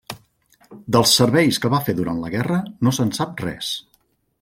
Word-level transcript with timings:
Dels 0.95 1.13
serveis 1.19 1.61
que 1.67 1.71
va 1.75 1.83
fer 1.91 1.97
durant 2.01 2.25
la 2.25 2.35
guerra 2.39 2.61
no 2.89 2.99
se'n 3.01 3.17
sap 3.23 3.41
res. 3.49 3.75